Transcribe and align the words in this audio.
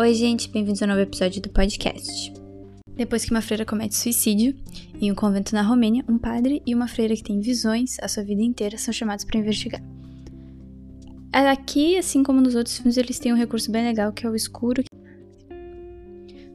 Oi, 0.00 0.14
gente, 0.14 0.48
bem-vindos 0.48 0.80
a 0.80 0.84
um 0.84 0.90
novo 0.90 1.00
episódio 1.00 1.42
do 1.42 1.48
podcast. 1.48 2.32
Depois 2.94 3.24
que 3.24 3.32
uma 3.32 3.42
freira 3.42 3.64
comete 3.64 3.96
suicídio 3.96 4.54
em 5.00 5.10
um 5.10 5.14
convento 5.14 5.52
na 5.56 5.62
Romênia, 5.62 6.04
um 6.08 6.16
padre 6.16 6.62
e 6.64 6.72
uma 6.72 6.86
freira 6.86 7.16
que 7.16 7.22
tem 7.24 7.40
visões 7.40 7.96
a 8.00 8.06
sua 8.06 8.22
vida 8.22 8.40
inteira 8.40 8.78
são 8.78 8.94
chamados 8.94 9.24
para 9.24 9.40
investigar. 9.40 9.82
Aqui, 11.32 11.98
assim 11.98 12.22
como 12.22 12.40
nos 12.40 12.54
outros 12.54 12.76
filmes, 12.76 12.96
eles 12.96 13.18
têm 13.18 13.32
um 13.32 13.36
recurso 13.36 13.72
bem 13.72 13.84
legal 13.84 14.12
que 14.12 14.24
é 14.24 14.30
o 14.30 14.36
escuro. 14.36 14.84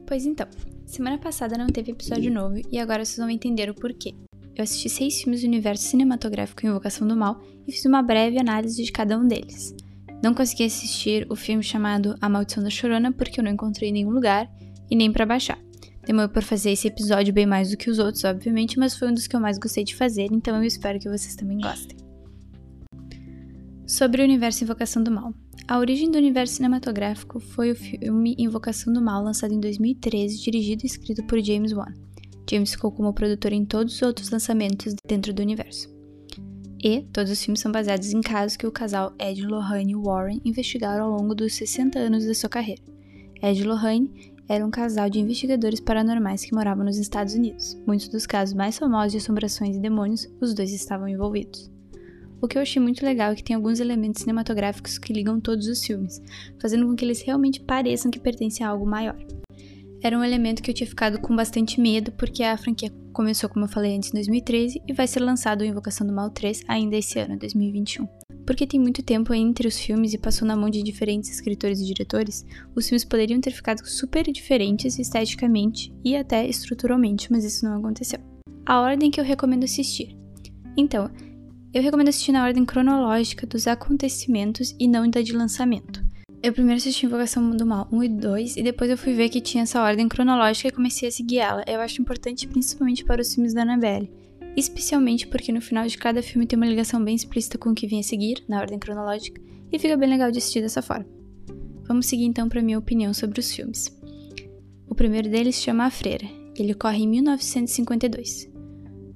Pois 0.06 0.24
então, 0.24 0.46
semana 0.86 1.18
passada 1.18 1.58
não 1.58 1.66
teve 1.66 1.92
episódio 1.92 2.32
novo 2.32 2.62
e 2.72 2.78
agora 2.78 3.04
vocês 3.04 3.18
vão 3.18 3.28
entender 3.28 3.68
o 3.68 3.74
porquê. 3.74 4.14
Eu 4.56 4.64
assisti 4.64 4.88
seis 4.88 5.20
filmes 5.20 5.42
do 5.42 5.48
universo 5.48 5.84
cinematográfico 5.84 6.66
Invocação 6.66 7.06
do 7.06 7.14
Mal 7.14 7.42
e 7.68 7.72
fiz 7.72 7.84
uma 7.84 8.02
breve 8.02 8.38
análise 8.38 8.82
de 8.82 8.90
cada 8.90 9.18
um 9.18 9.28
deles. 9.28 9.76
Não 10.24 10.32
consegui 10.32 10.64
assistir 10.64 11.26
o 11.28 11.36
filme 11.36 11.62
chamado 11.62 12.16
A 12.18 12.30
Maldição 12.30 12.64
da 12.64 12.70
Chorona 12.70 13.12
porque 13.12 13.38
eu 13.38 13.44
não 13.44 13.50
encontrei 13.50 13.92
nenhum 13.92 14.08
lugar 14.08 14.50
e 14.90 14.96
nem 14.96 15.12
para 15.12 15.26
baixar. 15.26 15.58
Demorei 16.06 16.30
por 16.30 16.42
fazer 16.42 16.70
esse 16.70 16.88
episódio 16.88 17.30
bem 17.30 17.44
mais 17.44 17.70
do 17.70 17.76
que 17.76 17.90
os 17.90 17.98
outros, 17.98 18.24
obviamente, 18.24 18.78
mas 18.78 18.96
foi 18.96 19.08
um 19.08 19.12
dos 19.12 19.26
que 19.26 19.36
eu 19.36 19.40
mais 19.40 19.58
gostei 19.58 19.84
de 19.84 19.94
fazer, 19.94 20.28
então 20.32 20.56
eu 20.56 20.62
espero 20.62 20.98
que 20.98 21.10
vocês 21.10 21.36
também 21.36 21.58
gostem. 21.58 21.98
Sobre 23.86 24.22
o 24.22 24.24
universo 24.24 24.64
Invocação 24.64 25.02
do 25.02 25.10
Mal. 25.10 25.34
A 25.68 25.78
origem 25.78 26.10
do 26.10 26.16
universo 26.16 26.54
cinematográfico 26.54 27.38
foi 27.38 27.72
o 27.72 27.76
filme 27.76 28.34
Invocação 28.38 28.94
do 28.94 29.02
Mal, 29.02 29.22
lançado 29.22 29.52
em 29.52 29.60
2013, 29.60 30.40
dirigido 30.40 30.84
e 30.84 30.86
escrito 30.86 31.22
por 31.24 31.38
James 31.44 31.74
Wan. 31.74 31.92
James 32.50 32.70
ficou 32.70 32.90
como 32.90 33.12
produtor 33.12 33.52
em 33.52 33.66
todos 33.66 33.96
os 33.96 34.00
outros 34.00 34.30
lançamentos 34.30 34.94
dentro 35.06 35.34
do 35.34 35.42
universo. 35.42 35.93
E 36.84 37.00
todos 37.00 37.32
os 37.32 37.42
filmes 37.42 37.60
são 37.60 37.72
baseados 37.72 38.12
em 38.12 38.20
casos 38.20 38.58
que 38.58 38.66
o 38.66 38.70
casal 38.70 39.14
Ed 39.18 39.40
Lorraine 39.40 39.92
e 39.92 39.96
Warren 39.96 40.42
investigaram 40.44 41.06
ao 41.06 41.18
longo 41.18 41.34
dos 41.34 41.54
60 41.54 41.98
anos 41.98 42.24
de 42.24 42.34
sua 42.34 42.50
carreira. 42.50 42.82
Ed 43.42 43.58
e 43.58 43.64
Lorraine 43.64 44.34
era 44.46 44.66
um 44.66 44.70
casal 44.70 45.08
de 45.08 45.18
investigadores 45.18 45.80
paranormais 45.80 46.44
que 46.44 46.54
moravam 46.54 46.84
nos 46.84 46.98
Estados 46.98 47.32
Unidos. 47.32 47.80
Muitos 47.86 48.08
dos 48.08 48.26
casos 48.26 48.54
mais 48.54 48.76
famosos 48.76 49.12
de 49.12 49.18
assombrações 49.18 49.76
e 49.76 49.80
demônios, 49.80 50.28
os 50.42 50.52
dois 50.52 50.74
estavam 50.74 51.08
envolvidos. 51.08 51.72
O 52.38 52.46
que 52.46 52.58
eu 52.58 52.62
achei 52.62 52.82
muito 52.82 53.02
legal 53.02 53.32
é 53.32 53.34
que 53.34 53.42
tem 53.42 53.56
alguns 53.56 53.80
elementos 53.80 54.20
cinematográficos 54.20 54.98
que 54.98 55.14
ligam 55.14 55.40
todos 55.40 55.66
os 55.66 55.82
filmes, 55.82 56.20
fazendo 56.60 56.86
com 56.86 56.94
que 56.94 57.02
eles 57.02 57.22
realmente 57.22 57.60
pareçam 57.60 58.10
que 58.10 58.20
pertencem 58.20 58.66
a 58.66 58.68
algo 58.68 58.84
maior 58.84 59.16
era 60.04 60.18
um 60.18 60.22
elemento 60.22 60.62
que 60.62 60.70
eu 60.70 60.74
tinha 60.74 60.86
ficado 60.86 61.18
com 61.18 61.34
bastante 61.34 61.80
medo, 61.80 62.12
porque 62.12 62.42
a 62.42 62.58
franquia 62.58 62.92
começou, 63.10 63.48
como 63.48 63.64
eu 63.64 63.68
falei 63.70 63.96
antes, 63.96 64.10
em 64.10 64.12
2013 64.12 64.82
e 64.86 64.92
vai 64.92 65.06
ser 65.06 65.20
lançado 65.20 65.62
o 65.62 65.64
Invocação 65.64 66.06
do 66.06 66.12
Mal 66.12 66.28
3 66.28 66.60
ainda 66.68 66.94
esse 66.94 67.18
ano, 67.18 67.38
2021. 67.38 68.06
Porque 68.46 68.66
tem 68.66 68.78
muito 68.78 69.02
tempo 69.02 69.32
entre 69.32 69.66
os 69.66 69.78
filmes 69.78 70.12
e 70.12 70.18
passou 70.18 70.46
na 70.46 70.54
mão 70.54 70.68
de 70.68 70.82
diferentes 70.82 71.30
escritores 71.30 71.80
e 71.80 71.86
diretores, 71.86 72.44
os 72.76 72.86
filmes 72.86 73.02
poderiam 73.02 73.40
ter 73.40 73.50
ficado 73.50 73.82
super 73.88 74.30
diferentes 74.30 74.98
esteticamente 74.98 75.90
e 76.04 76.14
até 76.14 76.46
estruturalmente, 76.46 77.32
mas 77.32 77.42
isso 77.42 77.64
não 77.64 77.78
aconteceu. 77.78 78.18
A 78.66 78.82
ordem 78.82 79.10
que 79.10 79.18
eu 79.18 79.24
recomendo 79.24 79.64
assistir. 79.64 80.14
Então, 80.76 81.10
eu 81.72 81.82
recomendo 81.82 82.08
assistir 82.08 82.32
na 82.32 82.44
ordem 82.44 82.66
cronológica 82.66 83.46
dos 83.46 83.66
acontecimentos 83.66 84.76
e 84.78 84.86
não 84.86 85.08
da 85.08 85.22
de 85.22 85.32
lançamento. 85.32 86.03
Eu 86.44 86.52
primeiro 86.52 86.76
assisti 86.76 87.06
Invocação 87.06 87.56
do 87.56 87.64
Mal 87.64 87.88
1 87.90 88.04
e 88.04 88.08
2, 88.10 88.56
e 88.58 88.62
depois 88.62 88.90
eu 88.90 88.98
fui 88.98 89.14
ver 89.14 89.30
que 89.30 89.40
tinha 89.40 89.62
essa 89.62 89.82
ordem 89.82 90.06
cronológica 90.06 90.68
e 90.68 90.70
comecei 90.70 91.08
a 91.08 91.10
seguir 91.10 91.38
ela. 91.38 91.64
Eu 91.66 91.80
acho 91.80 92.02
importante 92.02 92.46
principalmente 92.46 93.02
para 93.02 93.22
os 93.22 93.32
filmes 93.32 93.54
da 93.54 93.62
Annabelle. 93.62 94.12
Especialmente 94.54 95.26
porque 95.26 95.50
no 95.50 95.62
final 95.62 95.86
de 95.86 95.96
cada 95.96 96.22
filme 96.22 96.46
tem 96.46 96.58
uma 96.58 96.66
ligação 96.66 97.02
bem 97.02 97.14
explícita 97.14 97.56
com 97.56 97.70
o 97.70 97.74
que 97.74 97.86
vinha 97.86 98.02
a 98.02 98.04
seguir, 98.04 98.44
na 98.46 98.60
ordem 98.60 98.78
cronológica, 98.78 99.40
e 99.72 99.78
fica 99.78 99.96
bem 99.96 100.06
legal 100.06 100.30
de 100.30 100.36
assistir 100.36 100.60
dessa 100.60 100.82
forma. 100.82 101.06
Vamos 101.88 102.04
seguir 102.04 102.26
então 102.26 102.46
para 102.46 102.60
minha 102.60 102.78
opinião 102.78 103.14
sobre 103.14 103.40
os 103.40 103.50
filmes. 103.50 103.86
O 104.86 104.94
primeiro 104.94 105.30
deles 105.30 105.54
chama 105.54 105.86
A 105.86 105.90
Freira. 105.90 106.28
Ele 106.58 106.74
ocorre 106.74 107.04
em 107.04 107.08
1952. 107.08 108.52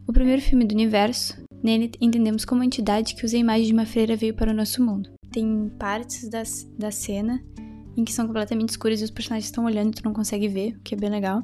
O 0.07 0.15
primeiro 0.15 0.41
filme 0.41 0.65
do 0.65 0.73
universo, 0.73 1.37
nele 1.63 1.91
entendemos 2.01 2.47
como 2.47 2.63
a 2.63 2.65
entidade 2.65 3.15
que 3.15 3.27
usa 3.27 3.37
a 3.37 3.41
imagem 3.41 3.67
de 3.67 3.75
uma 3.75 3.85
freira 3.85 4.17
veio 4.17 4.33
para 4.33 4.51
o 4.51 4.55
nosso 4.55 4.83
mundo 4.83 5.18
tem 5.31 5.71
partes 5.79 6.29
da, 6.29 6.43
da 6.79 6.91
cena 6.91 7.43
em 7.97 8.05
que 8.05 8.13
são 8.13 8.27
completamente 8.27 8.71
escuras 8.71 9.01
e 9.01 9.05
os 9.05 9.11
personagens 9.11 9.47
estão 9.47 9.65
olhando 9.65 9.89
e 9.89 9.95
tu 9.97 10.05
não 10.05 10.13
consegue 10.13 10.47
ver, 10.47 10.77
o 10.77 10.81
que 10.81 10.95
é 10.95 10.99
bem 10.99 11.11
legal. 11.11 11.43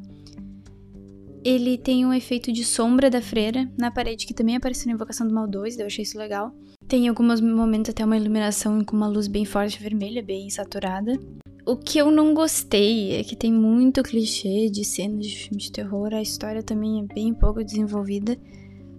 Ele 1.44 1.76
tem 1.76 2.06
um 2.06 2.14
efeito 2.14 2.52
de 2.52 2.64
sombra 2.64 3.10
da 3.10 3.20
freira 3.20 3.70
na 3.76 3.90
parede, 3.90 4.24
que 4.24 4.32
também 4.32 4.56
apareceu 4.56 4.86
na 4.86 4.94
Invocação 4.94 5.26
do 5.26 5.34
Mal 5.34 5.48
2, 5.48 5.78
eu 5.78 5.86
achei 5.86 6.02
isso 6.02 6.16
legal. 6.16 6.54
Tem 6.86 7.06
em 7.06 7.08
alguns 7.08 7.40
momentos 7.40 7.90
até 7.90 8.04
uma 8.04 8.16
iluminação 8.16 8.84
com 8.84 8.96
uma 8.96 9.08
luz 9.08 9.26
bem 9.26 9.44
forte 9.44 9.82
vermelha, 9.82 10.22
bem 10.22 10.48
saturada. 10.48 11.18
O 11.66 11.76
que 11.76 11.98
eu 11.98 12.10
não 12.10 12.34
gostei 12.34 13.12
é 13.12 13.24
que 13.24 13.34
tem 13.34 13.52
muito 13.52 14.02
clichê 14.02 14.70
de 14.70 14.84
cenas 14.84 15.26
de 15.26 15.36
filme 15.36 15.58
de 15.58 15.72
terror, 15.72 16.14
a 16.14 16.22
história 16.22 16.62
também 16.62 17.00
é 17.00 17.14
bem 17.14 17.34
pouco 17.34 17.64
desenvolvida. 17.64 18.38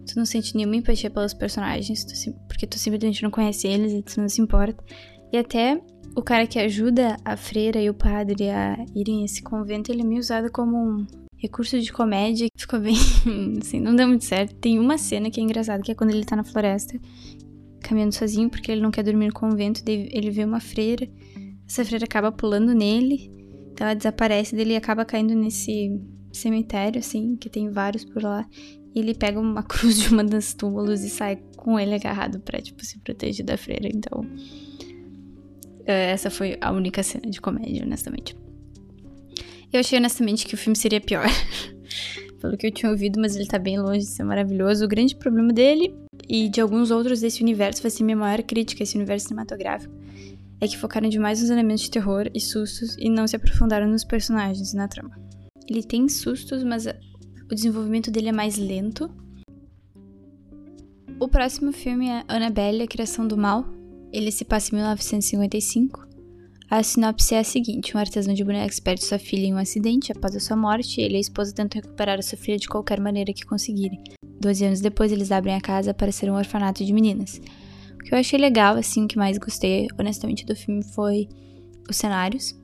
Tu 0.06 0.18
não 0.18 0.26
sente 0.26 0.56
nenhuma 0.56 0.76
empatia 0.76 1.10
pelos 1.10 1.34
personagens, 1.34 2.04
tu, 2.06 2.34
porque 2.48 2.68
tu 2.68 2.78
simplesmente 2.78 3.24
não 3.24 3.32
conhece 3.32 3.68
eles 3.68 3.92
e 3.92 4.02
tu 4.02 4.22
não 4.22 4.30
se 4.30 4.42
importa. 4.42 4.84
E 5.34 5.38
até 5.38 5.82
o 6.16 6.22
cara 6.22 6.48
que 6.48 6.60
ajuda 6.60 7.18
a 7.26 7.36
freira 7.36 7.82
e 7.82 7.90
o 7.90 7.94
padre 7.94 8.50
a 8.50 8.78
irem 8.96 9.22
a 9.22 9.26
esse 9.26 9.42
convento, 9.42 9.92
ele 9.92 10.02
é 10.02 10.06
meio 10.06 10.20
usado 10.20 10.52
como 10.52 10.78
um 10.78 11.06
recurso 11.38 11.80
de 11.80 11.92
comédia. 11.92 12.48
Ficou 12.58 12.80
bem. 12.80 12.96
assim, 13.62 13.80
não 13.80 13.96
deu 13.96 14.08
muito 14.08 14.26
certo. 14.26 14.56
Tem 14.56 14.80
uma 14.80 14.98
cena 14.98 15.30
que 15.30 15.40
é 15.40 15.44
engraçada, 15.44 15.84
que 15.84 15.92
é 15.92 15.96
quando 15.96 16.12
ele 16.12 16.24
tá 16.24 16.36
na 16.36 16.44
floresta, 16.44 17.00
caminhando 17.82 18.14
sozinho, 18.14 18.50
porque 18.50 18.72
ele 18.72 18.82
não 18.82 18.92
quer 18.92 19.04
dormir 19.04 19.28
no 19.28 19.34
convento. 19.34 19.82
Ele 19.86 20.32
vê 20.32 20.44
uma 20.44 20.60
freira, 20.60 21.08
essa 21.68 21.84
freira 21.84 22.06
acaba 22.06 22.32
pulando 22.32 22.74
nele, 22.74 23.32
então 23.72 23.88
ela 23.88 23.96
desaparece, 23.96 24.56
dele 24.56 24.76
acaba 24.76 25.04
caindo 25.04 25.36
nesse 25.36 26.00
cemitério, 26.32 27.00
assim, 27.00 27.36
que 27.36 27.50
tem 27.50 27.70
vários 27.70 28.06
por 28.06 28.24
lá. 28.24 28.48
E 28.96 29.00
ele 29.00 29.14
pega 29.14 29.40
uma 29.40 29.62
cruz 29.64 30.00
de 30.00 30.10
uma 30.10 30.24
das 30.24 30.54
túmulos 30.54 31.02
e 31.04 31.10
sai 31.10 31.38
com 31.58 31.78
ele 31.78 31.94
agarrado 31.94 32.40
pra, 32.40 32.62
tipo, 32.62 32.84
se 32.86 32.98
proteger 33.00 33.46
da 33.46 33.58
freira. 33.58 33.88
Então. 33.88 34.26
Eh, 35.86 36.12
essa 36.12 36.32
foi 36.32 36.58
a 36.62 36.72
única 36.72 37.04
cena 37.04 37.30
de 37.30 37.42
comédia, 37.42 37.84
honestamente. 37.84 38.36
Eu 39.72 39.82
achei 39.82 40.00
honestamente 40.00 40.48
que 40.48 40.56
o 40.56 40.58
filme 40.58 40.76
seria 40.76 41.02
pior. 41.02 41.26
Pelo 42.40 42.58
que 42.58 42.68
eu 42.68 42.72
tinha 42.72 42.92
ouvido, 42.92 43.20
mas 43.20 43.36
ele 43.36 43.46
tá 43.46 43.60
bem 43.60 43.78
longe 43.80 44.00
de 44.00 44.06
ser 44.06 44.24
maravilhoso. 44.24 44.86
O 44.86 44.88
grande 44.88 45.16
problema 45.16 45.52
dele 45.52 45.94
e 46.30 46.50
de 46.50 46.62
alguns 46.62 46.92
outros 46.92 47.20
desse 47.20 47.42
universo 47.42 47.82
vai 47.82 47.92
ser 47.92 48.04
minha 48.04 48.16
maior 48.16 48.42
crítica 48.44 48.82
a 48.82 48.86
esse 48.86 48.96
universo 48.96 49.28
cinematográfico. 49.28 49.94
É 50.62 50.68
que 50.68 50.78
focaram 50.78 51.10
demais 51.10 51.42
nos 51.42 51.50
elementos 51.50 51.84
de 51.84 51.92
terror 51.92 52.30
e 52.34 52.40
sustos 52.40 52.96
e 52.98 53.10
não 53.10 53.28
se 53.28 53.36
aprofundaram 53.36 53.88
nos 53.88 54.04
personagens 54.04 54.74
e 54.74 54.76
na 54.76 54.88
trama. 54.88 55.20
Ele 55.68 55.84
tem 55.84 56.08
sustos, 56.08 56.64
mas 56.64 56.88
o 57.50 57.56
desenvolvimento 57.56 58.12
dele 58.12 58.30
é 58.30 58.32
mais 58.32 58.58
lento. 58.58 59.10
O 61.20 61.28
próximo 61.28 61.72
filme 61.72 62.10
é 62.10 62.24
Annabelle, 62.28 62.84
a 62.84 62.88
Criação 62.88 63.28
do 63.28 63.38
Mal. 63.38 63.66
Ele 64.12 64.32
se 64.32 64.44
passa 64.44 64.72
em 64.72 64.76
1955. 64.76 66.06
A 66.70 66.82
sinopse 66.82 67.36
é 67.36 67.40
a 67.40 67.44
seguinte: 67.44 67.96
um 67.96 68.00
artesão 68.00 68.34
de 68.34 68.44
bonecos 68.44 68.80
perde 68.80 69.06
sua 69.06 69.20
filha 69.20 69.46
em 69.46 69.54
um 69.54 69.58
acidente 69.58 70.12
após 70.12 70.36
a 70.36 70.40
sua 70.40 70.58
morte 70.58 71.00
e 71.00 71.04
ele 71.04 71.16
e 71.16 71.18
a 71.18 71.22
esposa 71.22 71.54
tentam 71.54 71.82
recuperar 71.82 72.18
a 72.18 72.22
sua 72.22 72.38
filha 72.38 72.58
de 72.58 72.68
qualquer 72.68 73.00
maneira 73.00 73.34
que 73.34 73.46
conseguirem. 73.46 74.02
Doze 74.40 74.66
anos 74.66 74.82
depois, 74.82 75.12
eles 75.12 75.32
abrem 75.32 75.56
a 75.56 75.62
casa 75.62 75.94
para 75.94 76.12
ser 76.12 76.30
um 76.30 76.36
orfanato 76.36 76.84
de 76.84 76.92
meninas. 76.92 77.40
O 77.94 77.98
que 78.00 78.14
eu 78.14 78.18
achei 78.18 78.40
legal, 78.40 78.76
assim, 78.76 79.06
o 79.06 79.08
que 79.08 79.18
mais 79.18 79.38
gostei, 79.38 79.88
honestamente, 80.00 80.46
do 80.46 80.56
filme 80.56 80.84
foi 80.84 81.28
os 81.90 81.96
cenários. 81.96 82.56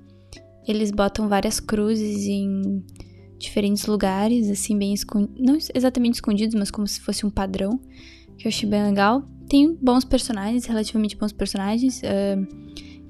Eles 0.67 0.91
botam 0.91 1.27
várias 1.27 1.59
cruzes 1.59 2.25
em 2.25 2.83
diferentes 3.41 3.85
lugares, 3.85 4.49
assim, 4.49 4.77
bem 4.77 4.93
escondidos. 4.93 5.35
Não 5.39 5.57
exatamente 5.73 6.15
escondidos, 6.15 6.55
mas 6.55 6.71
como 6.71 6.87
se 6.87 7.01
fosse 7.01 7.25
um 7.25 7.29
padrão, 7.29 7.79
que 8.37 8.47
eu 8.47 8.49
achei 8.49 8.67
bem 8.67 8.83
legal. 8.83 9.23
Tem 9.49 9.75
bons 9.75 10.05
personagens, 10.05 10.65
relativamente 10.65 11.17
bons 11.17 11.31
personagens. 11.31 12.01
Uh, 12.01 12.47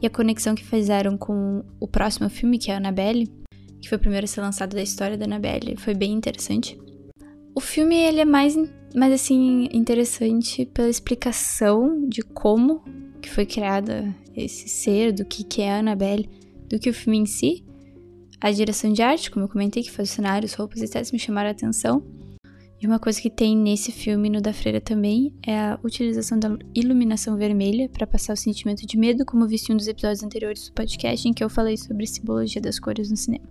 e 0.02 0.08
a 0.08 0.10
conexão 0.10 0.56
que 0.56 0.64
fizeram 0.64 1.16
com 1.16 1.64
o 1.80 1.88
próximo 1.88 2.28
filme, 2.30 2.58
que 2.58 2.72
é 2.72 2.74
a 2.74 2.78
Annabelle, 2.78 3.32
que 3.80 3.88
foi 3.88 3.98
o 3.98 4.02
primeiro 4.02 4.26
a 4.26 4.28
ser 4.28 4.42
lançado 4.42 4.74
da 4.74 4.82
história 4.82 5.18
da 5.18 5.26
Annabelle, 5.26 5.76
foi 5.78 5.94
bem 5.94 6.12
interessante. 6.14 6.80
O 7.54 7.60
filme, 7.60 7.96
ele 7.96 8.22
é 8.22 8.26
mais, 8.26 8.58
mais 8.96 9.14
assim, 9.14 9.70
interessante 9.72 10.66
pela 10.66 10.90
explicação 10.90 12.08
de 12.08 12.22
como 12.22 12.84
que 13.22 13.30
foi 13.30 13.46
criada 13.46 14.16
esse 14.36 14.68
ser, 14.68 15.12
do 15.12 15.24
que, 15.24 15.44
que 15.44 15.62
é 15.62 15.72
a 15.72 15.80
Annabelle, 15.80 16.28
do 16.68 16.80
que 16.80 16.90
o 16.90 16.94
filme 16.94 17.20
em 17.20 17.26
si. 17.26 17.64
A 18.42 18.50
direção 18.52 18.92
de 18.92 19.04
arte, 19.04 19.30
como 19.30 19.46
eu 19.46 19.50
comentei, 19.50 19.84
que 19.84 19.92
faz 19.92 20.10
os 20.10 20.16
cenários, 20.16 20.56
roupas 20.56 20.82
e 20.82 20.86
etc, 20.86 21.14
me 21.14 21.20
chamaram 21.20 21.50
a 21.50 21.52
atenção. 21.52 22.04
E 22.82 22.88
uma 22.88 22.98
coisa 22.98 23.22
que 23.22 23.30
tem 23.30 23.56
nesse 23.56 23.92
filme, 23.92 24.32
no 24.32 24.42
da 24.42 24.52
Freira 24.52 24.82
também, 24.82 25.32
é 25.46 25.56
a 25.56 25.80
utilização 25.84 26.40
da 26.40 26.58
iluminação 26.74 27.38
vermelha 27.38 27.88
para 27.88 28.08
passar 28.08 28.34
o 28.34 28.36
sentimento 28.36 28.88
de 28.88 28.98
medo, 28.98 29.24
como 29.24 29.48
visto 29.48 29.70
em 29.70 29.74
um 29.74 29.78
dos 29.78 29.88
episódios 29.88 30.24
anteriores 30.24 30.70
do 30.70 30.74
podcast, 30.74 31.30
em 31.30 31.34
que 31.34 31.44
eu 31.44 31.50
falei 31.52 31.78
sobre 31.78 32.04
a 32.04 32.08
simbologia 32.08 32.60
das 32.60 32.80
cores 32.80 33.12
no 33.12 33.16
cinema. 33.16 33.46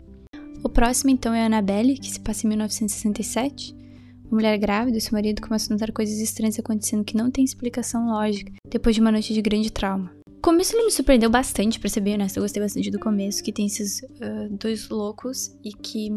O 0.64 0.68
próximo, 0.68 1.10
então, 1.10 1.32
é 1.32 1.46
Annabelle, 1.46 1.96
que 1.96 2.10
se 2.10 2.18
passa 2.18 2.44
em 2.44 2.48
1967. 2.48 3.76
Uma 4.24 4.38
mulher 4.38 4.58
grávida 4.58 4.98
e 4.98 5.00
seu 5.00 5.12
marido 5.12 5.40
começam 5.40 5.72
a 5.72 5.74
notar 5.74 5.92
coisas 5.92 6.18
estranhas 6.18 6.58
acontecendo 6.58 7.04
que 7.04 7.16
não 7.16 7.30
têm 7.30 7.44
explicação 7.44 8.08
lógica, 8.08 8.52
depois 8.68 8.96
de 8.96 9.00
uma 9.00 9.12
noite 9.12 9.32
de 9.32 9.40
grande 9.40 9.70
trauma. 9.70 10.19
Começo 10.40 10.74
ele 10.74 10.84
me 10.84 10.90
surpreendeu 10.90 11.30
bastante, 11.30 11.78
pra 11.78 11.88
ser 11.88 12.00
bem 12.00 12.14
eu 12.14 12.42
gostei 12.42 12.62
bastante 12.62 12.90
do 12.90 12.98
começo, 12.98 13.42
que 13.42 13.52
tem 13.52 13.66
esses 13.66 14.00
uh, 14.02 14.48
dois 14.50 14.88
loucos 14.88 15.56
e 15.64 15.72
que 15.72 16.10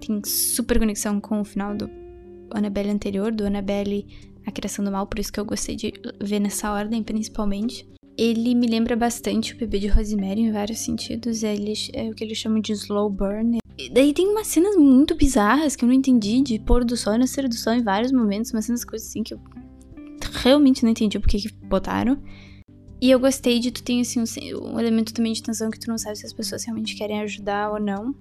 tem 0.00 0.22
super 0.24 0.78
conexão 0.78 1.20
com 1.20 1.40
o 1.40 1.44
final 1.44 1.74
do 1.74 1.90
Annabelle 2.52 2.90
anterior, 2.90 3.32
do 3.32 3.44
Annabelle 3.44 4.06
A 4.46 4.52
Criação 4.52 4.84
do 4.84 4.92
Mal, 4.92 5.06
por 5.06 5.18
isso 5.18 5.32
que 5.32 5.40
eu 5.40 5.44
gostei 5.44 5.76
de 5.76 5.92
ver 6.22 6.40
nessa 6.40 6.72
ordem, 6.72 7.02
principalmente. 7.02 7.86
Ele 8.16 8.54
me 8.54 8.68
lembra 8.68 8.94
bastante 8.94 9.54
o 9.54 9.58
bebê 9.58 9.80
de 9.80 9.88
Rosemary 9.88 10.40
em 10.40 10.52
vários 10.52 10.78
sentidos, 10.78 11.42
ele 11.42 11.74
é 11.92 12.08
o 12.08 12.14
que 12.14 12.22
eles 12.22 12.38
chamam 12.38 12.60
de 12.60 12.72
slow 12.72 13.10
burn. 13.10 13.58
E 13.76 13.90
daí 13.90 14.12
tem 14.12 14.28
umas 14.28 14.46
cenas 14.46 14.76
muito 14.76 15.16
bizarras 15.16 15.74
que 15.74 15.84
eu 15.84 15.88
não 15.88 15.94
entendi, 15.94 16.40
de 16.40 16.60
pôr 16.60 16.84
do 16.84 16.96
sol 16.96 17.14
e 17.14 17.18
nascer 17.18 17.48
do 17.48 17.54
sol 17.56 17.72
em 17.72 17.82
vários 17.82 18.12
momentos, 18.12 18.52
umas 18.52 18.66
cenas 18.66 18.84
coisas 18.84 19.08
assim 19.08 19.24
que 19.24 19.34
eu 19.34 19.40
realmente 20.42 20.84
não 20.84 20.90
entendi 20.90 21.18
porque 21.18 21.38
que 21.38 21.52
botaram. 21.66 22.22
E 23.04 23.10
eu 23.10 23.20
gostei 23.20 23.60
de 23.60 23.70
tu 23.70 23.82
ter 23.82 24.00
assim, 24.00 24.18
um, 24.54 24.76
um 24.76 24.80
elemento 24.80 25.12
também 25.12 25.34
de 25.34 25.42
tensão 25.42 25.70
que 25.70 25.78
tu 25.78 25.90
não 25.90 25.98
sabe 25.98 26.16
se 26.16 26.24
as 26.24 26.32
pessoas 26.32 26.64
realmente 26.64 26.96
querem 26.96 27.20
ajudar 27.20 27.70
ou 27.70 27.78
não 27.78 28.14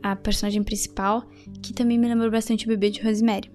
a 0.00 0.14
personagem 0.14 0.62
principal, 0.62 1.28
que 1.60 1.72
também 1.72 1.98
me 1.98 2.06
lembrou 2.06 2.30
bastante 2.30 2.64
o 2.64 2.68
bebê 2.68 2.90
de 2.90 3.02
Rosemary. 3.02 3.50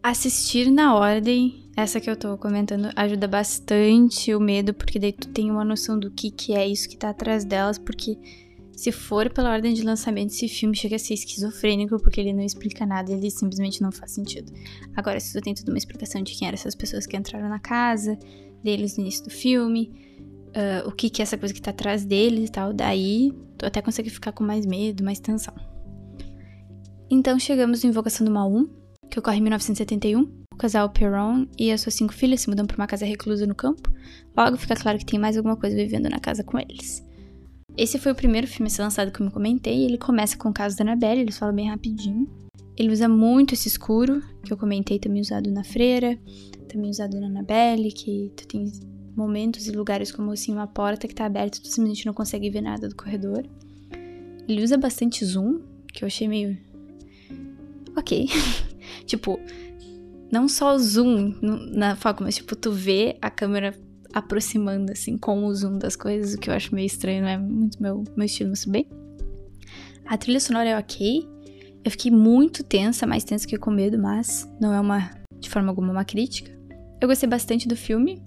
Assistir 0.00 0.70
na 0.70 0.94
ordem, 0.94 1.68
essa 1.76 2.00
que 2.00 2.08
eu 2.08 2.14
tô 2.14 2.38
comentando, 2.38 2.88
ajuda 2.94 3.26
bastante 3.26 4.32
o 4.32 4.38
medo, 4.38 4.72
porque 4.72 5.00
daí 5.00 5.12
tu 5.12 5.26
tem 5.26 5.50
uma 5.50 5.64
noção 5.64 5.98
do 5.98 6.08
que, 6.08 6.30
que 6.30 6.54
é 6.54 6.64
isso 6.64 6.88
que 6.88 6.96
tá 6.96 7.10
atrás 7.10 7.44
delas, 7.44 7.78
porque 7.78 8.16
se 8.76 8.92
for 8.92 9.28
pela 9.28 9.50
ordem 9.50 9.74
de 9.74 9.82
lançamento, 9.82 10.30
esse 10.30 10.46
filme 10.48 10.76
chega 10.76 10.94
a 10.94 11.00
ser 11.00 11.14
esquizofrênico 11.14 11.98
porque 11.98 12.20
ele 12.20 12.32
não 12.32 12.44
explica 12.44 12.86
nada, 12.86 13.10
ele 13.10 13.28
simplesmente 13.28 13.82
não 13.82 13.90
faz 13.90 14.12
sentido. 14.12 14.52
Agora, 14.94 15.18
se 15.18 15.32
tu 15.32 15.42
tem 15.42 15.52
toda 15.52 15.72
uma 15.72 15.78
explicação 15.78 16.22
de 16.22 16.32
quem 16.36 16.46
eram 16.46 16.54
essas 16.54 16.76
pessoas 16.76 17.06
que 17.06 17.16
entraram 17.16 17.48
na 17.48 17.58
casa, 17.58 18.16
deles 18.64 18.96
no 18.96 19.02
início 19.02 19.24
do 19.24 19.30
filme, 19.30 19.92
uh, 20.48 20.88
o 20.88 20.92
que, 20.92 21.10
que 21.10 21.20
é 21.20 21.24
essa 21.24 21.36
coisa 21.36 21.52
que 21.52 21.60
tá 21.60 21.70
atrás 21.70 22.04
deles 22.04 22.48
e 22.48 22.52
tal, 22.52 22.72
daí 22.72 23.32
tu 23.58 23.66
até 23.66 23.82
consegue 23.82 24.10
ficar 24.10 24.32
com 24.32 24.42
mais 24.42 24.64
medo, 24.66 25.04
mais 25.04 25.20
tensão. 25.20 25.54
Então 27.10 27.38
chegamos 27.38 27.84
no 27.84 27.90
Invocação 27.90 28.24
do 28.24 28.32
Mal 28.32 28.50
1, 28.50 28.68
que 29.10 29.18
ocorre 29.18 29.38
em 29.38 29.42
1971. 29.42 30.44
O 30.52 30.56
casal 30.56 30.88
Perron 30.88 31.46
e 31.58 31.70
as 31.70 31.80
suas 31.80 31.94
cinco 31.94 32.12
filhas 32.12 32.40
se 32.40 32.48
mudam 32.48 32.66
para 32.66 32.76
uma 32.76 32.86
casa 32.86 33.04
reclusa 33.04 33.46
no 33.46 33.54
campo. 33.54 33.90
Logo 34.36 34.56
fica 34.56 34.74
claro 34.74 34.98
que 34.98 35.04
tem 35.04 35.18
mais 35.18 35.36
alguma 35.36 35.56
coisa 35.56 35.76
vivendo 35.76 36.08
na 36.08 36.18
casa 36.18 36.42
com 36.42 36.58
eles. 36.58 37.04
Esse 37.76 37.98
foi 37.98 38.12
o 38.12 38.14
primeiro 38.14 38.46
filme 38.46 38.68
a 38.68 38.70
ser 38.70 38.82
lançado, 38.82 39.12
como 39.12 39.28
eu 39.28 39.32
comentei. 39.32 39.84
Ele 39.84 39.98
começa 39.98 40.36
com 40.36 40.48
o 40.48 40.54
caso 40.54 40.76
da 40.76 40.84
Annabelle, 40.84 41.20
eles 41.20 41.36
falam 41.36 41.54
bem 41.54 41.68
rapidinho. 41.68 42.43
Ele 42.76 42.92
usa 42.92 43.08
muito 43.08 43.54
esse 43.54 43.68
escuro, 43.68 44.20
que 44.42 44.52
eu 44.52 44.56
comentei 44.56 44.98
também 44.98 45.20
usado 45.20 45.50
na 45.50 45.62
Freira, 45.62 46.18
também 46.68 46.90
usado 46.90 47.18
na 47.20 47.26
Annabelle, 47.26 47.92
que 47.92 48.32
tu 48.36 48.46
tem 48.48 48.72
momentos 49.16 49.68
e 49.68 49.70
lugares 49.70 50.10
como 50.10 50.32
assim 50.32 50.52
uma 50.52 50.66
porta 50.66 51.06
que 51.06 51.14
tá 51.14 51.24
aberta 51.24 51.58
e 51.58 51.60
tu 51.60 51.68
simplesmente 51.68 52.06
não 52.06 52.12
consegue 52.12 52.50
ver 52.50 52.60
nada 52.60 52.88
do 52.88 52.96
corredor. 52.96 53.44
Ele 54.48 54.62
usa 54.62 54.76
bastante 54.76 55.24
zoom, 55.24 55.60
que 55.92 56.04
eu 56.04 56.06
achei 56.06 56.26
meio. 56.26 56.58
Ok. 57.96 58.28
tipo, 59.06 59.38
não 60.32 60.48
só 60.48 60.74
o 60.74 60.78
zoom 60.78 61.32
na 61.72 61.94
foco, 61.94 62.24
mas 62.24 62.34
tipo, 62.34 62.56
tu 62.56 62.72
vê 62.72 63.16
a 63.22 63.30
câmera 63.30 63.72
aproximando, 64.12 64.92
assim, 64.92 65.16
com 65.16 65.44
o 65.44 65.54
zoom 65.54 65.78
das 65.78 65.96
coisas, 65.96 66.34
o 66.34 66.38
que 66.38 66.50
eu 66.50 66.54
acho 66.54 66.74
meio 66.74 66.86
estranho, 66.86 67.22
não 67.22 67.28
é 67.28 67.38
muito 67.38 67.82
meu, 67.82 68.04
meu 68.16 68.26
estilo, 68.26 68.50
mas 68.50 68.64
bem. 68.64 68.86
A 70.04 70.16
trilha 70.18 70.40
sonora 70.40 70.68
é 70.68 70.78
ok. 70.78 71.26
Eu 71.84 71.90
fiquei 71.90 72.10
muito 72.10 72.64
tensa, 72.64 73.06
mais 73.06 73.24
tensa 73.24 73.46
que 73.46 73.58
com 73.58 73.70
medo, 73.70 73.98
mas 73.98 74.48
não 74.58 74.72
é 74.72 74.80
uma, 74.80 75.10
de 75.38 75.50
forma 75.50 75.68
alguma, 75.68 75.92
uma 75.92 76.04
crítica. 76.04 76.50
Eu 76.98 77.06
gostei 77.06 77.28
bastante 77.28 77.68
do 77.68 77.76
filme. 77.76 78.22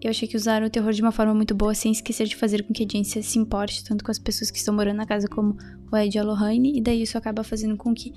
Eu 0.00 0.10
achei 0.10 0.28
que 0.28 0.36
usaram 0.36 0.66
o 0.66 0.70
terror 0.70 0.92
de 0.92 1.02
uma 1.02 1.10
forma 1.10 1.34
muito 1.34 1.52
boa, 1.52 1.74
sem 1.74 1.90
esquecer 1.90 2.26
de 2.28 2.36
fazer 2.36 2.62
com 2.62 2.72
que 2.72 2.84
a 2.84 2.86
Jane 2.88 3.04
se 3.04 3.38
importe 3.38 3.84
tanto 3.84 4.04
com 4.04 4.12
as 4.12 4.18
pessoas 4.18 4.50
que 4.50 4.58
estão 4.58 4.72
morando 4.72 4.96
na 4.96 5.06
casa 5.06 5.26
como 5.26 5.56
o 5.90 5.96
Ed 5.96 6.16
e 6.16 6.18
a 6.20 6.22
Lohane, 6.22 6.78
e 6.78 6.80
daí 6.80 7.02
isso 7.02 7.18
acaba 7.18 7.42
fazendo 7.42 7.76
com 7.76 7.92
que 7.92 8.14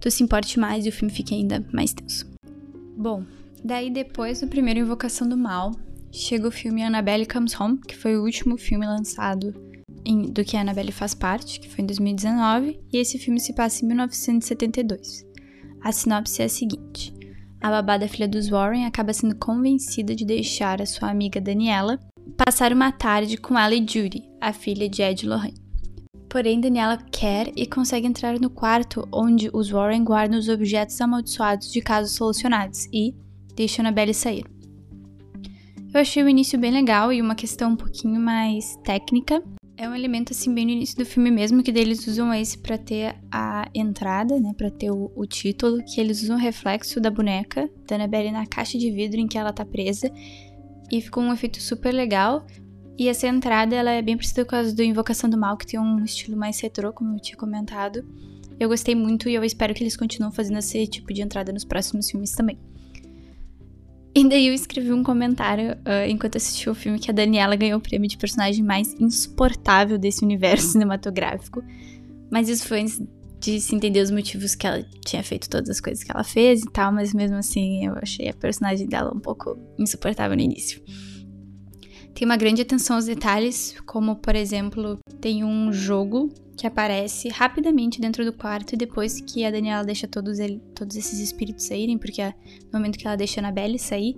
tu 0.00 0.08
se 0.08 0.22
importe 0.22 0.58
mais 0.58 0.86
e 0.86 0.88
o 0.88 0.92
filme 0.92 1.12
fique 1.12 1.34
ainda 1.34 1.66
mais 1.72 1.92
tenso. 1.92 2.24
Bom, 2.96 3.24
daí 3.62 3.90
depois 3.90 4.40
do 4.40 4.46
primeiro 4.46 4.80
Invocação 4.80 5.28
do 5.28 5.36
Mal, 5.36 5.72
chega 6.12 6.46
o 6.46 6.52
filme 6.52 6.84
Annabelle 6.84 7.26
Comes 7.26 7.60
Home, 7.60 7.78
que 7.78 7.96
foi 7.96 8.16
o 8.16 8.22
último 8.22 8.56
filme 8.56 8.86
lançado 8.86 9.52
em, 10.08 10.22
do 10.22 10.42
que 10.42 10.56
a 10.56 10.62
Annabelle 10.62 10.90
faz 10.90 11.14
parte, 11.14 11.60
que 11.60 11.68
foi 11.68 11.84
em 11.84 11.86
2019, 11.86 12.80
e 12.90 12.96
esse 12.96 13.18
filme 13.18 13.38
se 13.38 13.52
passa 13.52 13.84
em 13.84 13.88
1972. 13.88 15.26
A 15.82 15.92
sinopse 15.92 16.40
é 16.40 16.46
a 16.46 16.48
seguinte: 16.48 17.12
a 17.60 17.70
babá 17.70 17.98
da 17.98 18.08
filha 18.08 18.26
dos 18.26 18.48
Warren 18.48 18.86
acaba 18.86 19.12
sendo 19.12 19.36
convencida 19.36 20.14
de 20.14 20.24
deixar 20.24 20.80
a 20.80 20.86
sua 20.86 21.10
amiga 21.10 21.40
Daniela 21.40 22.00
passar 22.36 22.72
uma 22.72 22.90
tarde 22.90 23.36
com 23.36 23.58
ela 23.58 23.74
e 23.74 23.86
Judy, 23.86 24.22
a 24.40 24.52
filha 24.52 24.88
de 24.88 25.02
Ed 25.02 25.26
Lohan. 25.26 25.52
Porém, 26.28 26.60
Daniela 26.60 26.98
quer 27.10 27.50
e 27.56 27.66
consegue 27.66 28.06
entrar 28.06 28.38
no 28.38 28.50
quarto 28.50 29.06
onde 29.12 29.50
os 29.52 29.70
Warren 29.70 30.04
guardam 30.04 30.38
os 30.38 30.48
objetos 30.48 31.00
amaldiçoados 31.00 31.72
de 31.72 31.80
casos 31.80 32.12
solucionados 32.12 32.86
e 32.92 33.14
deixa 33.54 33.80
Annabelle 33.82 34.12
sair. 34.12 34.44
Eu 35.92 36.00
achei 36.00 36.22
o 36.22 36.28
início 36.28 36.58
bem 36.58 36.70
legal 36.70 37.10
e 37.10 37.22
uma 37.22 37.34
questão 37.34 37.70
um 37.70 37.76
pouquinho 37.76 38.20
mais 38.20 38.76
técnica. 38.84 39.42
É 39.80 39.88
um 39.88 39.94
elemento 39.94 40.32
assim 40.32 40.52
bem 40.52 40.66
no 40.66 40.72
início 40.72 40.96
do 40.96 41.06
filme 41.06 41.30
mesmo 41.30 41.62
que 41.62 41.70
eles 41.70 42.04
usam 42.08 42.34
esse 42.34 42.58
para 42.58 42.76
ter 42.76 43.14
a 43.30 43.70
entrada, 43.72 44.40
né, 44.40 44.52
para 44.58 44.72
ter 44.72 44.90
o, 44.90 45.12
o, 45.14 45.24
título, 45.24 45.84
que 45.84 46.00
eles 46.00 46.20
usam 46.20 46.36
o 46.36 46.40
reflexo 46.40 47.00
da 47.00 47.08
boneca 47.08 47.70
da 47.86 47.94
Annabelle 47.94 48.32
na 48.32 48.44
caixa 48.44 48.76
de 48.76 48.90
vidro 48.90 49.20
em 49.20 49.28
que 49.28 49.38
ela 49.38 49.52
tá 49.52 49.64
presa. 49.64 50.10
E 50.90 51.00
ficou 51.00 51.22
um 51.22 51.32
efeito 51.32 51.62
super 51.62 51.94
legal. 51.94 52.44
E 52.98 53.08
essa 53.08 53.28
entrada 53.28 53.76
ela 53.76 53.92
é 53.92 54.02
bem 54.02 54.16
parecida 54.16 54.44
com 54.44 54.56
as 54.56 54.74
do 54.74 54.82
Invocação 54.82 55.30
do 55.30 55.38
Mal, 55.38 55.56
que 55.56 55.64
tem 55.64 55.78
um 55.78 56.04
estilo 56.04 56.36
mais 56.36 56.58
retrô, 56.58 56.92
como 56.92 57.14
eu 57.14 57.20
tinha 57.20 57.36
comentado. 57.36 58.04
Eu 58.58 58.68
gostei 58.68 58.96
muito 58.96 59.28
e 59.28 59.34
eu 59.34 59.44
espero 59.44 59.72
que 59.74 59.84
eles 59.84 59.96
continuem 59.96 60.34
fazendo 60.34 60.58
esse 60.58 60.88
tipo 60.88 61.14
de 61.14 61.22
entrada 61.22 61.52
nos 61.52 61.64
próximos 61.64 62.10
filmes 62.10 62.32
também. 62.32 62.58
E 64.18 64.28
daí 64.28 64.48
eu 64.48 64.52
escrevi 64.52 64.92
um 64.92 65.04
comentário 65.04 65.74
uh, 65.74 66.10
enquanto 66.10 66.34
assisti 66.34 66.68
o 66.68 66.74
filme 66.74 66.98
que 66.98 67.08
a 67.08 67.14
Daniela 67.14 67.54
ganhou 67.54 67.78
o 67.78 67.80
prêmio 67.80 68.08
de 68.08 68.18
personagem 68.18 68.64
mais 68.64 68.92
insuportável 68.94 69.96
desse 69.96 70.24
universo 70.24 70.66
cinematográfico. 70.72 71.62
Mas 72.28 72.48
isso 72.48 72.66
foi 72.66 72.80
antes 72.80 73.00
de 73.38 73.60
se 73.60 73.76
entender 73.76 74.00
os 74.00 74.10
motivos 74.10 74.56
que 74.56 74.66
ela 74.66 74.84
tinha 75.06 75.22
feito 75.22 75.48
todas 75.48 75.70
as 75.70 75.80
coisas 75.80 76.02
que 76.02 76.10
ela 76.10 76.24
fez 76.24 76.62
e 76.62 76.70
tal, 76.72 76.92
mas 76.92 77.14
mesmo 77.14 77.36
assim 77.36 77.86
eu 77.86 77.94
achei 77.94 78.28
a 78.28 78.34
personagem 78.34 78.88
dela 78.88 79.14
um 79.14 79.20
pouco 79.20 79.56
insuportável 79.78 80.36
no 80.36 80.42
início. 80.42 80.82
Tem 82.18 82.26
uma 82.26 82.36
grande 82.36 82.62
atenção 82.62 82.96
aos 82.96 83.04
detalhes, 83.04 83.76
como 83.86 84.16
por 84.16 84.34
exemplo, 84.34 84.98
tem 85.20 85.44
um 85.44 85.72
jogo 85.72 86.28
que 86.56 86.66
aparece 86.66 87.28
rapidamente 87.28 88.00
dentro 88.00 88.24
do 88.24 88.32
quarto 88.32 88.72
e 88.72 88.76
depois 88.76 89.20
que 89.20 89.44
a 89.44 89.52
Daniela 89.52 89.84
deixa 89.84 90.08
todos, 90.08 90.40
ele, 90.40 90.60
todos 90.74 90.96
esses 90.96 91.20
espíritos 91.20 91.66
saírem, 91.66 91.96
porque 91.96 92.20
no 92.24 92.80
momento 92.80 92.98
que 92.98 93.06
ela 93.06 93.14
deixa 93.14 93.38
a 93.38 93.44
Annabelle 93.44 93.78
sair, 93.78 94.16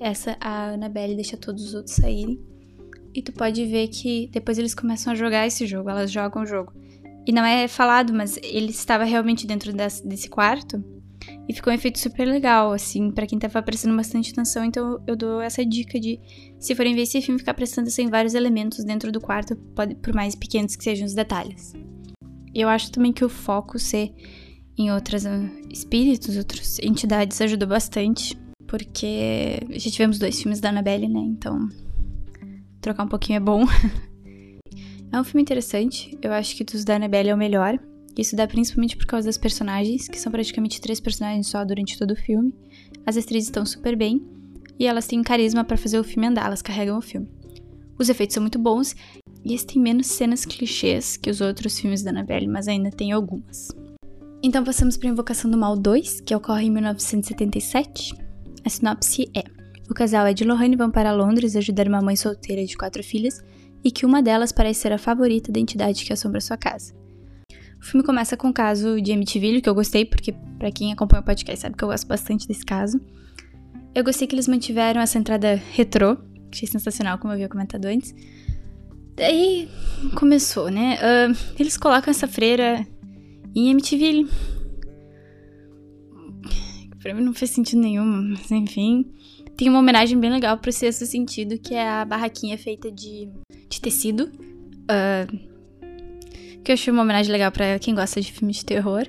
essa 0.00 0.36
a 0.40 0.74
Annabelle 0.74 1.16
deixa 1.16 1.36
todos 1.36 1.64
os 1.64 1.74
outros 1.74 1.96
saírem. 1.96 2.38
E 3.12 3.20
tu 3.20 3.32
pode 3.32 3.66
ver 3.66 3.88
que 3.88 4.28
depois 4.32 4.56
eles 4.56 4.72
começam 4.72 5.12
a 5.12 5.16
jogar 5.16 5.44
esse 5.44 5.66
jogo, 5.66 5.90
elas 5.90 6.12
jogam 6.12 6.44
o 6.44 6.46
jogo. 6.46 6.72
E 7.26 7.32
não 7.32 7.44
é 7.44 7.66
falado, 7.66 8.14
mas 8.14 8.36
ele 8.36 8.70
estava 8.70 9.02
realmente 9.02 9.48
dentro 9.48 9.72
desse 9.72 10.28
quarto 10.28 10.80
e 11.48 11.54
ficou 11.54 11.72
um 11.72 11.76
efeito 11.76 11.98
super 11.98 12.26
legal, 12.26 12.72
assim, 12.72 13.10
para 13.10 13.26
quem 13.26 13.38
tava 13.38 13.62
prestando 13.62 13.96
bastante 13.96 14.32
atenção. 14.32 14.64
Então 14.64 15.02
eu 15.06 15.16
dou 15.16 15.40
essa 15.40 15.64
dica 15.64 15.98
de, 15.98 16.20
se 16.58 16.74
forem 16.74 16.94
ver 16.94 17.02
esse 17.02 17.20
filme, 17.20 17.38
ficar 17.38 17.54
prestando 17.54 17.88
atenção 17.88 18.04
em 18.04 18.10
vários 18.10 18.34
elementos 18.34 18.84
dentro 18.84 19.10
do 19.10 19.20
quarto, 19.20 19.56
pode, 19.74 19.94
por 19.96 20.14
mais 20.14 20.34
pequenos 20.34 20.76
que 20.76 20.84
sejam 20.84 21.06
os 21.06 21.14
detalhes. 21.14 21.72
Eu 22.54 22.68
acho 22.68 22.92
também 22.92 23.12
que 23.12 23.24
o 23.24 23.28
foco 23.28 23.78
ser 23.78 24.12
em 24.76 24.90
outros 24.90 25.24
espíritos, 25.70 26.36
outras 26.36 26.78
entidades, 26.80 27.40
ajudou 27.40 27.68
bastante. 27.68 28.36
Porque 28.66 29.58
já 29.70 29.90
tivemos 29.90 30.18
dois 30.18 30.40
filmes 30.40 30.58
da 30.58 30.70
Annabelle, 30.70 31.06
né? 31.06 31.20
Então, 31.20 31.68
trocar 32.80 33.04
um 33.04 33.08
pouquinho 33.08 33.36
é 33.36 33.40
bom. 33.40 33.64
é 35.12 35.20
um 35.20 35.24
filme 35.24 35.42
interessante. 35.42 36.16
Eu 36.22 36.32
acho 36.32 36.56
que 36.56 36.64
dos 36.64 36.84
da 36.84 36.96
Annabelle 36.96 37.28
é 37.28 37.34
o 37.34 37.38
melhor. 37.38 37.78
Isso 38.16 38.36
dá 38.36 38.46
principalmente 38.46 38.96
por 38.96 39.06
causa 39.06 39.26
das 39.26 39.38
personagens, 39.38 40.08
que 40.08 40.18
são 40.18 40.30
praticamente 40.30 40.80
três 40.80 41.00
personagens 41.00 41.46
só 41.46 41.64
durante 41.64 41.98
todo 41.98 42.12
o 42.12 42.16
filme. 42.16 42.54
As 43.06 43.16
atrizes 43.16 43.48
estão 43.48 43.64
super 43.64 43.96
bem 43.96 44.22
e 44.78 44.86
elas 44.86 45.06
têm 45.06 45.22
carisma 45.22 45.64
para 45.64 45.76
fazer 45.76 45.98
o 45.98 46.04
filme 46.04 46.26
andar, 46.26 46.46
elas 46.46 46.62
carregam 46.62 46.98
o 46.98 47.02
filme. 47.02 47.28
Os 47.98 48.08
efeitos 48.08 48.34
são 48.34 48.42
muito 48.42 48.58
bons 48.58 48.94
e 49.44 49.54
esse 49.54 49.66
tem 49.66 49.80
menos 49.80 50.06
cenas 50.06 50.44
clichês 50.44 51.16
que 51.16 51.30
os 51.30 51.40
outros 51.40 51.78
filmes 51.78 52.02
da 52.02 52.10
Annabelle, 52.10 52.46
mas 52.46 52.68
ainda 52.68 52.90
tem 52.90 53.12
algumas. 53.12 53.68
Então 54.42 54.64
passamos 54.64 54.96
para 54.96 55.08
Invocação 55.08 55.50
do 55.50 55.56
Mal 55.56 55.76
2, 55.76 56.20
que 56.20 56.34
ocorre 56.34 56.66
em 56.66 56.70
1977. 56.70 58.14
A 58.64 58.68
sinopse 58.68 59.30
é: 59.34 59.44
o 59.88 59.94
casal 59.94 60.26
Ed 60.26 60.42
e 60.42 60.46
Lorraine 60.46 60.76
vão 60.76 60.90
para 60.90 61.12
Londres 61.12 61.54
ajudar 61.54 61.86
uma 61.86 62.00
mãe 62.00 62.16
solteira 62.16 62.64
de 62.64 62.76
quatro 62.76 63.02
filhas 63.02 63.40
e 63.84 63.90
que 63.90 64.06
uma 64.06 64.22
delas 64.22 64.52
parece 64.52 64.80
ser 64.80 64.92
a 64.92 64.98
favorita 64.98 65.52
da 65.52 65.60
entidade 65.60 66.04
que 66.04 66.12
assombra 66.12 66.40
sua 66.40 66.56
casa. 66.56 67.01
O 67.82 67.84
filme 67.84 68.06
começa 68.06 68.36
com 68.36 68.48
o 68.48 68.52
caso 68.52 69.00
de 69.00 69.12
Amityville, 69.12 69.60
que 69.60 69.68
eu 69.68 69.74
gostei, 69.74 70.04
porque 70.04 70.32
para 70.56 70.70
quem 70.70 70.92
acompanha 70.92 71.20
o 71.20 71.24
podcast 71.24 71.62
sabe 71.62 71.76
que 71.76 71.82
eu 71.82 71.88
gosto 71.88 72.06
bastante 72.06 72.46
desse 72.46 72.64
caso. 72.64 73.00
Eu 73.92 74.04
gostei 74.04 74.28
que 74.28 74.36
eles 74.36 74.46
mantiveram 74.46 75.00
essa 75.00 75.18
entrada 75.18 75.60
retrô, 75.72 76.16
achei 76.50 76.68
sensacional, 76.68 77.18
como 77.18 77.32
eu 77.32 77.34
havia 77.34 77.48
comentado 77.48 77.86
antes. 77.86 78.14
Daí 79.16 79.68
começou, 80.14 80.70
né? 80.70 80.96
Uh, 80.96 81.36
eles 81.58 81.76
colocam 81.76 82.12
essa 82.12 82.28
freira 82.28 82.86
em 83.52 83.70
MTV. 83.70 84.28
Pra 87.00 87.12
mim 87.12 87.22
não 87.22 87.34
fez 87.34 87.50
sentido 87.50 87.82
nenhum, 87.82 88.04
mas 88.04 88.48
enfim. 88.52 89.10
Tem 89.56 89.68
uma 89.68 89.80
homenagem 89.80 90.18
bem 90.18 90.30
legal 90.30 90.56
pro 90.56 90.72
sexto 90.72 91.04
sentido, 91.04 91.58
que 91.58 91.74
é 91.74 91.86
a 91.86 92.04
barraquinha 92.04 92.56
feita 92.56 92.92
de, 92.92 93.28
de 93.68 93.80
tecido. 93.80 94.30
Uh, 94.84 95.51
que 96.62 96.70
eu 96.70 96.74
achei 96.74 96.92
uma 96.92 97.02
homenagem 97.02 97.32
legal 97.32 97.50
para 97.50 97.78
quem 97.78 97.94
gosta 97.94 98.20
de 98.20 98.32
filme 98.32 98.52
de 98.52 98.64
terror. 98.64 99.06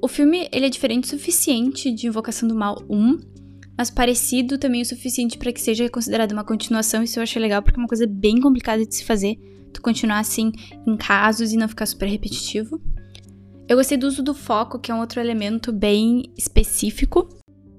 O 0.00 0.08
filme 0.08 0.48
ele 0.52 0.66
é 0.66 0.68
diferente 0.68 1.04
o 1.04 1.08
suficiente 1.08 1.90
de 1.92 2.06
Invocação 2.06 2.48
do 2.48 2.54
Mal 2.54 2.82
1, 2.90 3.18
mas 3.78 3.90
parecido 3.90 4.58
também 4.58 4.82
o 4.82 4.86
suficiente 4.86 5.38
para 5.38 5.52
que 5.52 5.60
seja 5.60 5.88
considerado 5.88 6.32
uma 6.32 6.44
continuação. 6.44 7.02
Isso 7.02 7.18
eu 7.18 7.22
achei 7.22 7.40
legal 7.40 7.62
porque 7.62 7.78
é 7.78 7.82
uma 7.82 7.88
coisa 7.88 8.06
bem 8.06 8.40
complicada 8.40 8.84
de 8.84 8.94
se 8.94 9.04
fazer, 9.04 9.36
tu 9.72 9.80
continuar 9.80 10.18
assim 10.18 10.52
em 10.86 10.96
casos 10.96 11.52
e 11.52 11.56
não 11.56 11.68
ficar 11.68 11.86
super 11.86 12.06
repetitivo. 12.06 12.80
Eu 13.68 13.76
gostei 13.76 13.96
do 13.96 14.06
uso 14.06 14.22
do 14.22 14.34
foco, 14.34 14.78
que 14.78 14.90
é 14.90 14.94
um 14.94 15.00
outro 15.00 15.20
elemento 15.20 15.72
bem 15.72 16.30
específico. 16.36 17.28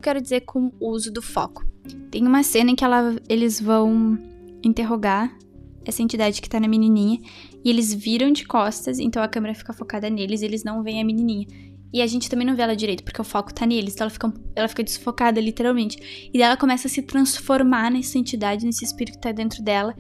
Quero 0.01 0.22
dizer 0.22 0.42
com 0.42 0.72
o 0.80 0.89
uso 0.89 1.12
do 1.12 1.22
foco. 1.22 1.63
Tem 2.10 2.25
uma 2.25 2.42
cena 2.42 2.72
em 2.72 2.75
que 2.75 2.84
ela, 2.84 3.15
eles 3.30 3.60
vão 3.60 4.18
interrogar 4.63 5.38
essa 5.86 6.01
entidade 6.01 6.42
que 6.42 6.50
tá 6.50 6.60
na 6.60 6.68
menininha 6.68 7.20
e 7.63 7.70
eles 7.70 7.93
viram 7.93 8.32
de 8.32 8.46
costas, 8.46 9.00
então 9.00 9.24
a 9.24 9.27
câmera 9.27 9.55
fica 9.55 9.72
focada 9.72 10.10
neles 10.10 10.41
e 10.41 10.46
eles 10.46 10.63
não 10.63 10.84
veem 10.84 11.01
a 11.01 11.05
menininha. 11.05 11.48
E 11.93 12.01
a 12.01 12.08
gente 12.08 12.29
também 12.29 12.46
não 12.46 12.55
vê 12.55 12.63
ela 12.63 12.75
direito, 12.75 13.03
porque 13.03 13.22
o 13.22 13.24
foco 13.24 13.53
tá 13.53 13.65
neles, 13.65 13.93
então 13.93 14.05
ela 14.05 14.12
fica, 14.12 14.34
ela 14.55 14.67
fica 14.67 14.84
desfocada, 14.84 15.39
literalmente. 15.39 16.29
E 16.34 16.39
daí 16.39 16.48
ela 16.48 16.58
começa 16.58 16.88
a 16.88 16.91
se 16.91 17.03
transformar 17.03 17.91
nessa 17.91 18.17
entidade, 18.17 18.65
nesse 18.65 18.84
espírito 18.84 19.15
que 19.15 19.22
tá 19.22 19.32
dentro 19.32 19.62
dela. 19.63 19.96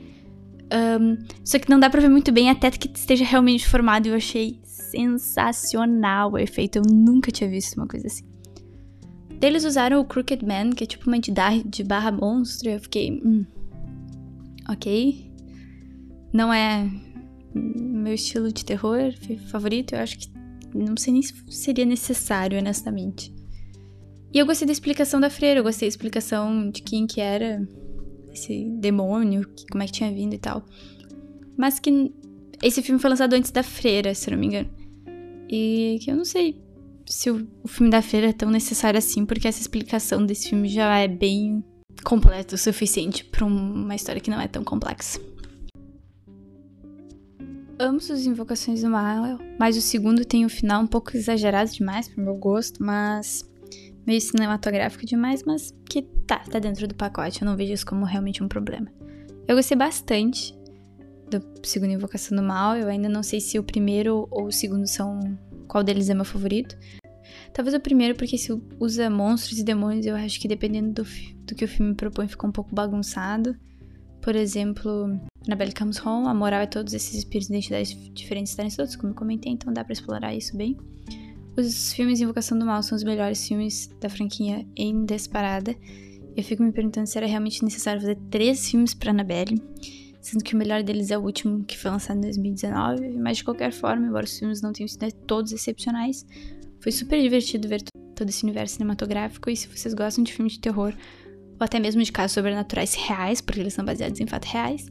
Um, 0.73 1.23
só 1.43 1.59
que 1.59 1.69
não 1.69 1.79
dá 1.79 1.91
pra 1.91 2.01
ver 2.01 2.09
muito 2.09 2.31
bem 2.31 2.49
até 2.49 2.71
que 2.71 2.89
esteja 2.97 3.23
realmente 3.23 3.67
formado, 3.67 4.07
e 4.07 4.09
eu 4.09 4.15
achei 4.15 4.59
sensacional 4.63 6.31
o 6.31 6.37
efeito. 6.39 6.77
Eu 6.77 6.83
nunca 6.83 7.31
tinha 7.31 7.49
visto 7.49 7.77
uma 7.77 7.87
coisa 7.87 8.07
assim. 8.07 8.25
Eles 9.39 9.63
usaram 9.63 9.99
o 9.99 10.05
Crooked 10.05 10.43
Man, 10.43 10.71
que 10.71 10.83
é 10.85 10.87
tipo 10.87 11.07
uma 11.07 11.17
entidade 11.17 11.63
de 11.63 11.83
barra 11.83 12.11
monstro, 12.11 12.69
eu 12.69 12.79
fiquei. 12.79 13.21
Hum, 13.23 13.45
ok. 14.67 15.31
Não 16.33 16.51
é 16.51 16.89
meu 17.53 18.13
estilo 18.13 18.51
de 18.51 18.65
terror 18.65 19.13
favorito, 19.47 19.93
eu 19.93 19.99
acho 19.99 20.17
que 20.17 20.27
não 20.73 20.97
sei 20.97 21.13
nem 21.13 21.21
se 21.21 21.33
seria 21.49 21.85
necessário, 21.85 22.57
honestamente. 22.57 23.33
E 24.33 24.39
eu 24.39 24.45
gostei 24.45 24.65
da 24.65 24.71
explicação 24.71 25.19
da 25.19 25.29
freira, 25.29 25.59
eu 25.59 25.63
gostei 25.63 25.87
da 25.87 25.91
explicação 25.91 26.69
de 26.71 26.81
quem 26.81 27.05
que 27.05 27.21
era 27.21 27.61
esse 28.33 28.67
demônio, 28.79 29.47
como 29.71 29.83
é 29.83 29.85
que 29.85 29.91
tinha 29.91 30.11
vindo 30.11 30.33
e 30.33 30.39
tal. 30.39 30.65
Mas 31.55 31.79
que 31.79 32.11
esse 32.63 32.81
filme 32.81 32.99
foi 32.99 33.11
lançado 33.11 33.33
antes 33.33 33.51
da 33.51 33.61
freira, 33.61 34.15
se 34.15 34.31
não 34.31 34.37
me 34.37 34.47
engano. 34.47 34.69
E 35.47 35.99
que 36.01 36.09
eu 36.09 36.15
não 36.15 36.25
sei 36.25 36.59
se 37.05 37.29
o, 37.29 37.47
o 37.63 37.67
filme 37.67 37.91
da 37.91 38.01
freira 38.01 38.29
é 38.29 38.33
tão 38.33 38.49
necessário 38.49 38.97
assim, 38.97 39.25
porque 39.25 39.47
essa 39.47 39.61
explicação 39.61 40.25
desse 40.25 40.49
filme 40.49 40.67
já 40.67 40.97
é 40.97 41.07
bem 41.07 41.63
completa 42.03 42.55
o 42.55 42.57
suficiente 42.57 43.23
para 43.23 43.45
uma 43.45 43.95
história 43.95 44.21
que 44.21 44.31
não 44.31 44.41
é 44.41 44.47
tão 44.47 44.63
complexa. 44.63 45.19
Ambos 47.79 48.09
os 48.09 48.25
Invocações 48.25 48.81
do 48.81 48.89
Mal, 48.89 49.39
mas 49.59 49.75
o 49.75 49.81
segundo 49.81 50.23
tem 50.23 50.45
um 50.45 50.49
final 50.49 50.83
um 50.83 50.87
pouco 50.87 51.17
exagerado 51.17 51.71
demais 51.71 52.07
pro 52.07 52.23
meu 52.23 52.35
gosto, 52.35 52.83
mas 52.83 53.49
meio 54.05 54.21
cinematográfico 54.21 55.05
demais, 55.05 55.43
mas 55.43 55.73
que 55.89 56.03
tá, 56.27 56.39
tá 56.39 56.59
dentro 56.59 56.87
do 56.87 56.93
pacote, 56.93 57.41
eu 57.41 57.45
não 57.47 57.57
vejo 57.57 57.73
isso 57.73 57.85
como 57.85 58.05
realmente 58.05 58.43
um 58.43 58.47
problema. 58.47 58.87
Eu 59.47 59.55
gostei 59.55 59.75
bastante 59.75 60.55
do 61.29 61.41
segundo 61.63 61.91
Invocação 61.91 62.37
do 62.37 62.43
Mal, 62.43 62.77
eu 62.77 62.87
ainda 62.87 63.09
não 63.09 63.23
sei 63.23 63.41
se 63.41 63.57
o 63.57 63.63
primeiro 63.63 64.27
ou 64.29 64.47
o 64.47 64.51
segundo 64.51 64.85
são. 64.85 65.19
qual 65.67 65.83
deles 65.83 66.09
é 66.09 66.13
meu 66.13 66.25
favorito. 66.25 66.77
Talvez 67.53 67.75
o 67.75 67.79
primeiro, 67.79 68.15
porque 68.15 68.37
se 68.37 68.51
usa 68.79 69.09
monstros 69.09 69.59
e 69.59 69.63
demônios, 69.63 70.05
eu 70.05 70.15
acho 70.15 70.39
que 70.39 70.47
dependendo 70.47 71.03
do, 71.03 71.09
do 71.45 71.55
que 71.55 71.65
o 71.65 71.67
filme 71.67 71.95
propõe, 71.95 72.27
fica 72.27 72.45
um 72.45 72.51
pouco 72.51 72.73
bagunçado. 72.73 73.55
Por 74.23 74.37
exemplo, 74.37 75.19
na 75.45 75.53
Belle 75.53 75.73
Comes 75.73 75.99
Home, 75.99 76.27
a 76.27 76.33
moral 76.33 76.61
é 76.61 76.65
todos 76.65 76.93
esses 76.93 77.13
espíritos 77.13 77.49
de 77.49 77.55
identidades 77.55 78.13
diferentes 78.13 78.51
estarem 78.51 78.71
todos, 78.71 78.95
como 78.95 79.11
eu 79.11 79.15
comentei, 79.15 79.51
então 79.51 79.73
dá 79.73 79.83
para 79.83 79.91
explorar 79.91 80.33
isso 80.33 80.55
bem. 80.55 80.77
Os 81.57 81.91
filmes 81.91 82.21
Invocação 82.21 82.57
do 82.57 82.65
Mal 82.65 82.81
são 82.81 82.95
os 82.95 83.03
melhores 83.03 83.45
filmes 83.45 83.93
da 83.99 84.09
franquia 84.09 84.65
em 84.77 85.03
disparada. 85.05 85.75
Eu 86.37 86.43
fico 86.43 86.63
me 86.63 86.71
perguntando 86.71 87.05
se 87.05 87.17
era 87.17 87.27
realmente 87.27 87.65
necessário 87.65 87.99
fazer 87.99 88.17
três 88.31 88.71
filmes 88.71 88.93
para 88.93 89.11
Annabelle, 89.11 89.61
sendo 90.21 90.41
que 90.41 90.55
o 90.55 90.57
melhor 90.57 90.81
deles 90.83 91.11
é 91.11 91.17
o 91.17 91.21
último, 91.21 91.65
que 91.65 91.77
foi 91.77 91.91
lançado 91.91 92.17
em 92.17 92.21
2019. 92.21 93.17
Mas 93.17 93.37
de 93.37 93.43
qualquer 93.43 93.73
forma, 93.73 94.07
embora 94.07 94.23
os 94.23 94.39
filmes 94.39 94.61
não 94.61 94.71
tenham 94.71 94.87
sido 94.87 95.11
todos 95.27 95.51
excepcionais, 95.51 96.25
foi 96.79 96.93
super 96.93 97.21
divertido 97.21 97.67
ver 97.67 97.83
todo 98.15 98.29
esse 98.29 98.43
universo 98.43 98.75
cinematográfico. 98.75 99.49
E 99.49 99.57
se 99.57 99.67
vocês 99.67 99.93
gostam 99.93 100.23
de 100.23 100.31
filmes 100.31 100.53
de 100.53 100.59
terror, 100.61 100.93
ou 101.63 101.65
até 101.65 101.79
mesmo 101.79 102.03
de 102.03 102.11
casos 102.11 102.33
sobrenaturais 102.33 102.93
reais, 102.93 103.39
porque 103.39 103.61
eles 103.61 103.73
são 103.73 103.85
baseados 103.85 104.19
em 104.19 104.27
fatos 104.27 104.51
reais. 104.51 104.85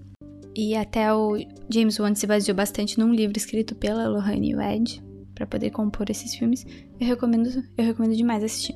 E 0.56 0.74
até 0.74 1.12
o 1.14 1.36
James 1.70 1.98
Wan 2.00 2.14
se 2.14 2.26
baseou 2.26 2.56
bastante 2.56 2.98
num 2.98 3.12
livro 3.12 3.36
escrito 3.36 3.74
pela 3.74 4.08
Lohane 4.08 4.56
Wedge 4.56 5.02
para 5.34 5.46
poder 5.46 5.70
compor 5.70 6.10
esses 6.10 6.34
filmes. 6.34 6.64
Eu 6.98 7.06
recomendo, 7.06 7.48
eu 7.76 7.84
recomendo 7.84 8.16
demais 8.16 8.42
assistir. 8.42 8.74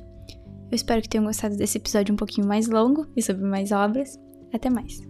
Eu 0.69 0.75
espero 0.75 1.01
que 1.01 1.09
tenham 1.09 1.25
gostado 1.25 1.55
desse 1.55 1.77
episódio 1.77 2.13
um 2.13 2.17
pouquinho 2.17 2.47
mais 2.47 2.67
longo 2.67 3.07
e 3.15 3.21
sobre 3.21 3.43
mais 3.43 3.71
obras. 3.71 4.19
Até 4.53 4.69
mais. 4.69 5.01